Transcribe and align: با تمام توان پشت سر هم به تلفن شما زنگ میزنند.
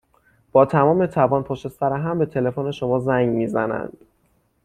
با 0.51 0.65
تمام 0.65 1.05
توان 1.05 1.43
پشت 1.43 1.67
سر 1.67 1.93
هم 1.93 2.19
به 2.19 2.25
تلفن 2.25 2.71
شما 2.71 2.99
زنگ 2.99 3.29
میزنند. 3.29 3.97